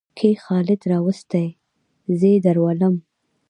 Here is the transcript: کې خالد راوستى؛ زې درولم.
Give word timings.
کې 0.17 0.29
خالد 0.43 0.81
راوستى؛ 0.91 1.45
زې 2.19 2.33
درولم. 2.45 2.95